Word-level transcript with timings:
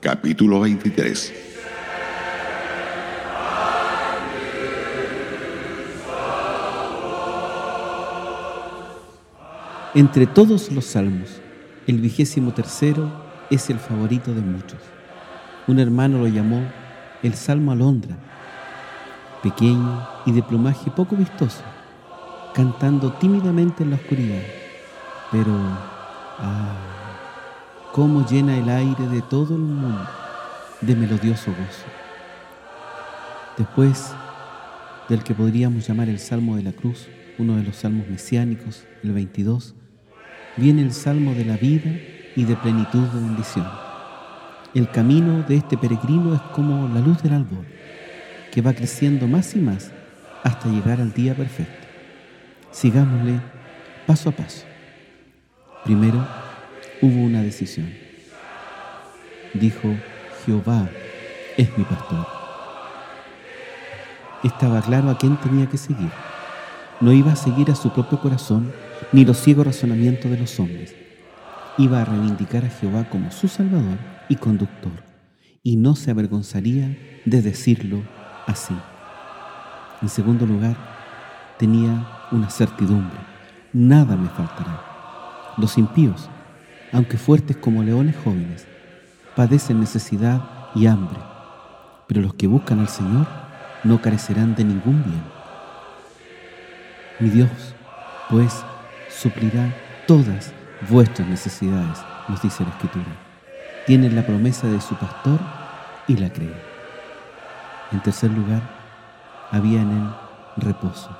capítulo 0.00 0.60
23. 0.60 1.32
Entre 9.94 10.26
todos 10.26 10.70
los 10.72 10.84
salmos, 10.84 11.40
el 11.86 12.00
vigésimo 12.00 12.52
tercero 12.52 13.10
es 13.50 13.70
el 13.70 13.78
favorito 13.78 14.34
de 14.34 14.42
muchos. 14.42 14.80
Un 15.66 15.78
hermano 15.78 16.18
lo 16.18 16.26
llamó 16.28 16.62
el 17.22 17.34
Salmo 17.34 17.72
Alondra, 17.72 18.16
pequeño 19.42 20.06
y 20.26 20.32
de 20.32 20.42
plumaje 20.42 20.90
poco 20.90 21.16
vistoso, 21.16 21.62
cantando 22.54 23.14
tímidamente 23.14 23.84
en 23.84 23.90
la 23.90 23.96
oscuridad. 23.96 24.42
Pero, 25.32 25.52
ah, 26.38 27.05
cómo 27.96 28.26
llena 28.28 28.58
el 28.58 28.68
aire 28.68 29.08
de 29.08 29.22
todo 29.22 29.56
el 29.56 29.62
mundo 29.62 30.06
de 30.82 30.94
melodioso 30.94 31.50
gozo. 31.50 31.86
Después 33.56 34.12
del 35.08 35.24
que 35.24 35.34
podríamos 35.34 35.88
llamar 35.88 36.10
el 36.10 36.18
Salmo 36.18 36.56
de 36.56 36.62
la 36.62 36.72
Cruz, 36.72 37.08
uno 37.38 37.56
de 37.56 37.62
los 37.62 37.76
salmos 37.76 38.06
mesiánicos, 38.06 38.84
el 39.02 39.12
22, 39.12 39.74
viene 40.58 40.82
el 40.82 40.92
Salmo 40.92 41.32
de 41.32 41.46
la 41.46 41.56
vida 41.56 41.90
y 42.36 42.44
de 42.44 42.54
plenitud 42.56 43.00
de 43.00 43.18
bendición. 43.18 43.66
El 44.74 44.90
camino 44.90 45.42
de 45.44 45.56
este 45.56 45.78
peregrino 45.78 46.34
es 46.34 46.42
como 46.52 46.92
la 46.92 47.00
luz 47.00 47.22
del 47.22 47.32
albor, 47.32 47.64
que 48.52 48.60
va 48.60 48.74
creciendo 48.74 49.26
más 49.26 49.56
y 49.56 49.60
más 49.60 49.90
hasta 50.44 50.68
llegar 50.68 51.00
al 51.00 51.14
día 51.14 51.34
perfecto. 51.34 51.86
Sigámosle 52.72 53.40
paso 54.06 54.28
a 54.28 54.32
paso. 54.32 54.66
Primero, 55.82 56.45
hubo 57.02 57.22
una 57.22 57.42
decisión. 57.42 57.92
Dijo, 59.54 59.94
Jehová 60.44 60.88
es 61.56 61.76
mi 61.76 61.84
pastor. 61.84 62.26
Estaba 64.42 64.80
claro 64.82 65.10
a 65.10 65.18
quién 65.18 65.36
tenía 65.38 65.66
que 65.66 65.78
seguir. 65.78 66.10
No 67.00 67.12
iba 67.12 67.32
a 67.32 67.36
seguir 67.36 67.70
a 67.70 67.74
su 67.74 67.90
propio 67.90 68.20
corazón 68.20 68.72
ni 69.12 69.24
los 69.24 69.38
ciegos 69.38 69.66
razonamientos 69.66 70.30
de 70.30 70.38
los 70.38 70.58
hombres. 70.60 70.94
Iba 71.78 72.00
a 72.00 72.04
reivindicar 72.04 72.64
a 72.64 72.70
Jehová 72.70 73.08
como 73.10 73.30
su 73.30 73.48
Salvador 73.48 73.98
y 74.28 74.36
conductor, 74.36 75.04
y 75.62 75.76
no 75.76 75.94
se 75.94 76.10
avergonzaría 76.10 76.96
de 77.24 77.42
decirlo 77.42 78.02
así. 78.46 78.74
En 80.00 80.08
segundo 80.08 80.46
lugar, 80.46 80.76
tenía 81.58 82.06
una 82.30 82.50
certidumbre. 82.50 83.18
Nada 83.72 84.16
me 84.16 84.28
faltará. 84.28 84.80
Los 85.58 85.76
impíos 85.78 86.30
aunque 86.96 87.18
fuertes 87.18 87.58
como 87.58 87.82
leones 87.82 88.16
jóvenes, 88.24 88.66
padecen 89.34 89.80
necesidad 89.80 90.40
y 90.74 90.86
hambre, 90.86 91.18
pero 92.06 92.22
los 92.22 92.32
que 92.32 92.46
buscan 92.46 92.80
al 92.80 92.88
Señor 92.88 93.26
no 93.84 94.00
carecerán 94.00 94.54
de 94.54 94.64
ningún 94.64 95.04
bien. 95.04 95.22
Mi 97.20 97.28
Dios, 97.28 97.50
pues, 98.30 98.64
suplirá 99.10 99.74
todas 100.06 100.54
vuestras 100.88 101.28
necesidades, 101.28 101.98
nos 102.28 102.40
dice 102.40 102.64
la 102.64 102.70
Escritura. 102.70 103.14
Tienen 103.86 104.16
la 104.16 104.24
promesa 104.24 104.66
de 104.66 104.80
su 104.80 104.94
pastor 104.94 105.38
y 106.08 106.16
la 106.16 106.32
creen. 106.32 106.56
En 107.92 108.02
tercer 108.02 108.30
lugar, 108.30 108.62
había 109.50 109.82
en 109.82 109.90
él 109.90 110.10
reposo. 110.56 111.10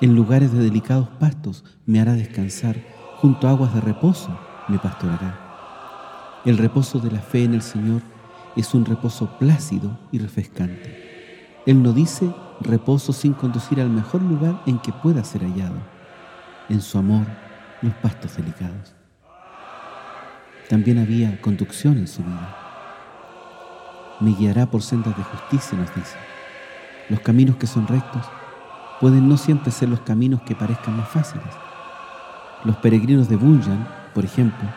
En 0.00 0.14
lugares 0.14 0.52
de 0.52 0.62
delicados 0.62 1.08
pastos 1.18 1.64
me 1.86 2.00
hará 2.00 2.12
descansar 2.12 2.76
junto 3.16 3.48
a 3.48 3.50
aguas 3.50 3.74
de 3.74 3.80
reposo 3.80 4.51
me 4.72 4.78
pastorará. 4.78 5.38
El 6.44 6.56
reposo 6.56 6.98
de 6.98 7.10
la 7.10 7.20
fe 7.20 7.44
en 7.44 7.54
el 7.54 7.62
Señor 7.62 8.00
es 8.56 8.72
un 8.72 8.84
reposo 8.84 9.26
plácido 9.38 9.98
y 10.10 10.18
refrescante. 10.18 11.60
Él 11.66 11.82
no 11.82 11.92
dice 11.92 12.34
reposo 12.60 13.12
sin 13.12 13.34
conducir 13.34 13.80
al 13.80 13.90
mejor 13.90 14.22
lugar 14.22 14.62
en 14.66 14.78
que 14.78 14.92
pueda 14.92 15.22
ser 15.24 15.42
hallado, 15.42 15.76
en 16.68 16.80
su 16.80 16.98
amor, 16.98 17.26
los 17.82 17.92
pastos 17.94 18.36
delicados. 18.36 18.94
También 20.68 20.98
había 20.98 21.40
conducción 21.40 21.98
en 21.98 22.08
su 22.08 22.22
vida. 22.22 22.56
Me 24.20 24.32
guiará 24.32 24.66
por 24.66 24.82
sendas 24.82 25.16
de 25.16 25.22
justicia, 25.22 25.76
nos 25.76 25.94
dice. 25.94 26.16
Los 27.10 27.20
caminos 27.20 27.56
que 27.56 27.66
son 27.66 27.86
rectos 27.86 28.24
pueden 29.00 29.28
no 29.28 29.36
siempre 29.36 29.70
ser 29.70 29.90
los 29.90 30.00
caminos 30.00 30.42
que 30.42 30.54
parezcan 30.54 30.96
más 30.96 31.08
fáciles. 31.08 31.54
Los 32.64 32.76
peregrinos 32.76 33.28
de 33.28 33.36
Bunyan 33.36 34.01
por 34.14 34.24
ejemplo, 34.24 34.68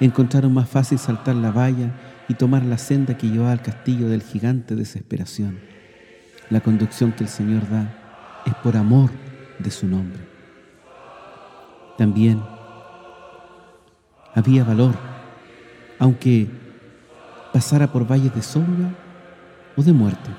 encontraron 0.00 0.52
más 0.52 0.68
fácil 0.68 0.98
saltar 0.98 1.34
la 1.34 1.50
valla 1.50 1.90
y 2.28 2.34
tomar 2.34 2.64
la 2.64 2.78
senda 2.78 3.16
que 3.16 3.28
llevaba 3.28 3.52
al 3.52 3.62
castillo 3.62 4.08
del 4.08 4.22
gigante 4.22 4.74
desesperación. 4.74 5.58
La 6.50 6.60
conducción 6.60 7.12
que 7.12 7.24
el 7.24 7.30
Señor 7.30 7.68
da 7.68 8.42
es 8.46 8.54
por 8.56 8.76
amor 8.76 9.10
de 9.58 9.70
su 9.70 9.86
nombre. 9.86 10.20
También 11.96 12.42
había 14.34 14.64
valor, 14.64 14.94
aunque 15.98 16.48
pasara 17.52 17.92
por 17.92 18.10
valles 18.10 18.34
de 18.34 18.42
sombra 18.42 18.90
o 19.76 19.82
de 19.82 19.92
muerte. 19.92 20.30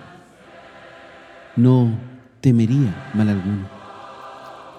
No 1.55 1.97
temería 2.41 3.11
mal 3.13 3.29
alguno. 3.29 3.74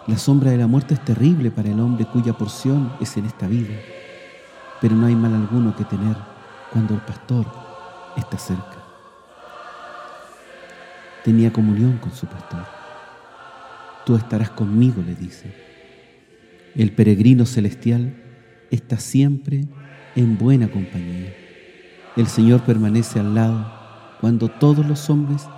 La 0.07 0.17
sombra 0.17 0.53
de 0.53 0.57
la 0.57 0.69
muerte 0.69 0.95
es 0.95 1.05
terrible 1.05 1.51
para 1.51 1.69
el 1.69 1.81
hombre 1.81 2.07
cuya 2.07 2.33
porción 2.33 2.93
es 3.01 3.17
en 3.17 3.27
esta 3.27 3.49
vida, 3.49 3.75
pero 4.81 4.95
no 4.95 5.07
hay 5.07 5.17
mal 5.17 5.35
alguno 5.35 5.75
que 5.75 5.85
tener 5.85 6.17
cuando 6.73 6.95
el 6.95 7.01
pastor 7.01 7.45
está 8.17 8.39
cerca. 8.39 8.85
Tenía 11.25 11.53
comunión 11.53 11.99
con 11.99 12.13
su 12.13 12.27
pastor. 12.27 12.65
Tú 14.05 14.15
estarás 14.15 14.51
conmigo, 14.51 15.03
le 15.05 15.17
dice. 15.17 15.53
El 16.77 16.93
peregrino 16.93 17.45
celestial 17.45 18.15
está 18.71 18.99
siempre 18.99 19.65
en 20.15 20.39
buena 20.39 20.69
compañía. 20.69 21.35
El 22.17 22.29
Señor 22.29 22.61
permanece 22.61 23.19
al 23.19 23.35
lado 23.35 23.73
cuando 24.21 24.49
todos 24.49 24.87
los 24.87 25.11
hombres 25.11 25.49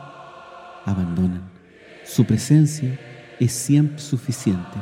abandonan. 0.86 1.50
Su 2.06 2.24
presencia 2.24 2.98
es 3.40 3.52
siempre 3.52 3.98
suficiente 3.98 4.78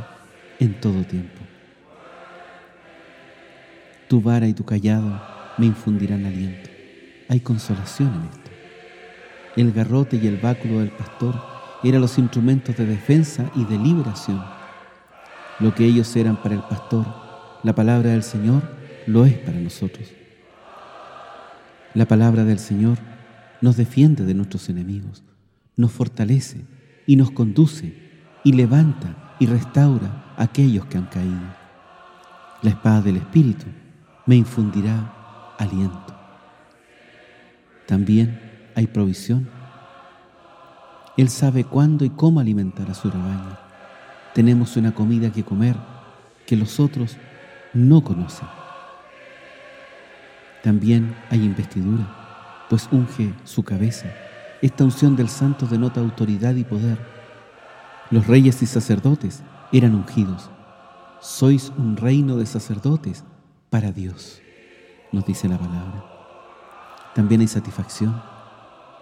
en 0.58 0.80
todo 0.80 1.04
tiempo. 1.04 1.42
Tu 4.08 4.20
vara 4.20 4.46
y 4.46 4.54
tu 4.54 4.64
callado 4.64 5.20
me 5.58 5.66
infundirán 5.66 6.24
aliento. 6.24 6.70
Hay 7.28 7.40
consolación 7.40 8.14
en 8.14 8.22
esto. 8.30 8.50
El 9.56 9.72
garrote 9.72 10.16
y 10.16 10.26
el 10.26 10.36
báculo 10.36 10.80
del 10.80 10.90
pastor 10.90 11.34
eran 11.82 12.00
los 12.00 12.18
instrumentos 12.18 12.76
de 12.76 12.86
defensa 12.86 13.50
y 13.54 13.64
de 13.64 13.78
liberación. 13.78 14.42
Lo 15.58 15.74
que 15.74 15.84
ellos 15.84 16.14
eran 16.16 16.36
para 16.36 16.54
el 16.54 16.62
pastor, 16.62 17.06
la 17.62 17.74
palabra 17.74 18.10
del 18.10 18.22
Señor 18.22 18.62
lo 19.06 19.24
es 19.24 19.34
para 19.34 19.58
nosotros. 19.58 20.08
La 21.94 22.06
palabra 22.06 22.44
del 22.44 22.58
Señor 22.58 22.98
nos 23.60 23.76
defiende 23.76 24.24
de 24.24 24.34
nuestros 24.34 24.68
enemigos, 24.68 25.22
nos 25.76 25.92
fortalece 25.92 26.60
y 27.06 27.16
nos 27.16 27.30
conduce 27.30 28.05
y 28.46 28.52
levanta 28.52 29.08
y 29.40 29.46
restaura 29.46 30.06
a 30.36 30.44
aquellos 30.44 30.86
que 30.86 30.96
han 30.96 31.06
caído. 31.06 31.48
La 32.62 32.70
espada 32.70 33.00
del 33.02 33.16
Espíritu 33.16 33.66
me 34.24 34.36
infundirá 34.36 35.12
aliento. 35.58 36.14
También 37.88 38.70
hay 38.76 38.86
provisión. 38.86 39.48
Él 41.16 41.28
sabe 41.28 41.64
cuándo 41.64 42.04
y 42.04 42.10
cómo 42.10 42.38
alimentar 42.38 42.88
a 42.88 42.94
su 42.94 43.10
rebaño. 43.10 43.58
Tenemos 44.32 44.76
una 44.76 44.94
comida 44.94 45.32
que 45.32 45.42
comer 45.42 45.74
que 46.46 46.54
los 46.54 46.78
otros 46.78 47.16
no 47.74 48.04
conocen. 48.04 48.46
También 50.62 51.16
hay 51.30 51.42
investidura, 51.42 52.06
pues 52.70 52.88
unge 52.92 53.34
su 53.42 53.64
cabeza. 53.64 54.06
Esta 54.62 54.84
unción 54.84 55.16
del 55.16 55.30
santo 55.30 55.66
denota 55.66 55.98
autoridad 55.98 56.54
y 56.54 56.62
poder. 56.62 57.15
Los 58.10 58.26
reyes 58.26 58.62
y 58.62 58.66
sacerdotes 58.66 59.42
eran 59.72 59.94
ungidos. 59.94 60.50
Sois 61.20 61.72
un 61.76 61.96
reino 61.96 62.36
de 62.36 62.46
sacerdotes 62.46 63.24
para 63.70 63.90
Dios, 63.90 64.40
nos 65.12 65.26
dice 65.26 65.48
la 65.48 65.58
palabra. 65.58 66.04
También 67.14 67.40
hay 67.40 67.48
satisfacción. 67.48 68.22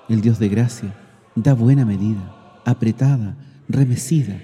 El 0.09 0.21
Dios 0.21 0.39
de 0.39 0.49
gracia 0.49 0.95
da 1.35 1.53
buena 1.53 1.85
medida, 1.85 2.35
apretada, 2.65 3.37
remecida, 3.69 4.41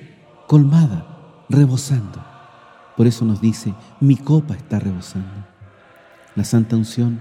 colmada, 0.47 1.07
rebosando. 1.49 2.25
Por 2.97 3.07
eso 3.07 3.25
nos 3.25 3.41
dice, 3.41 3.75
mi 4.01 4.17
copa 4.17 4.55
está 4.55 4.79
rebosando. 4.79 5.47
La 6.35 6.45
santa 6.45 6.77
unción 6.77 7.21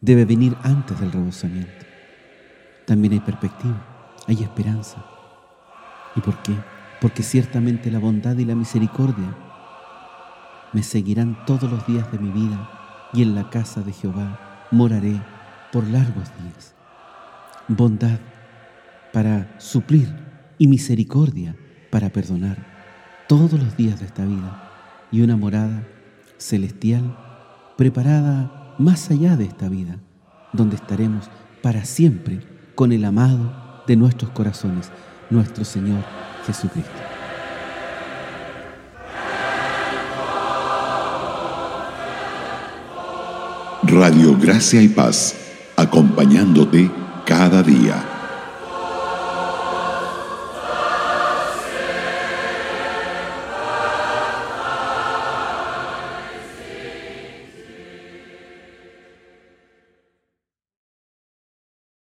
debe 0.00 0.24
venir 0.24 0.56
antes 0.62 0.98
del 1.00 1.12
rebosamiento. 1.12 1.84
También 2.86 3.12
hay 3.12 3.20
perspectiva, 3.20 3.84
hay 4.26 4.42
esperanza. 4.42 5.04
¿Y 6.16 6.20
por 6.20 6.42
qué? 6.42 6.54
Porque 7.00 7.22
ciertamente 7.22 7.90
la 7.90 7.98
bondad 7.98 8.36
y 8.36 8.44
la 8.44 8.54
misericordia 8.54 9.36
me 10.72 10.82
seguirán 10.82 11.44
todos 11.46 11.70
los 11.70 11.86
días 11.86 12.10
de 12.12 12.18
mi 12.18 12.30
vida 12.30 12.70
y 13.12 13.22
en 13.22 13.34
la 13.34 13.50
casa 13.50 13.82
de 13.82 13.92
Jehová 13.92 14.66
moraré 14.70 15.20
por 15.70 15.86
largos 15.86 16.30
días. 16.42 16.74
Bondad 17.68 18.18
para 19.12 19.54
suplir 19.58 20.08
y 20.58 20.66
misericordia 20.66 21.56
para 21.90 22.10
perdonar 22.10 22.56
todos 23.28 23.52
los 23.52 23.76
días 23.76 24.00
de 24.00 24.06
esta 24.06 24.24
vida 24.24 24.70
y 25.10 25.20
una 25.20 25.36
morada 25.36 25.86
celestial 26.38 27.16
preparada 27.76 28.74
más 28.78 29.10
allá 29.10 29.36
de 29.36 29.44
esta 29.44 29.68
vida, 29.68 29.98
donde 30.52 30.76
estaremos 30.76 31.30
para 31.62 31.84
siempre 31.84 32.40
con 32.74 32.92
el 32.92 33.04
amado 33.04 33.82
de 33.86 33.96
nuestros 33.96 34.30
corazones, 34.30 34.90
nuestro 35.32 35.64
Señor 35.64 36.04
Jesucristo. 36.46 36.90
Radio 43.84 44.36
Gracia 44.38 44.80
y 44.80 44.88
Paz, 44.88 45.34
acompañándote 45.76 46.90
cada 47.26 47.62
día. 47.62 48.11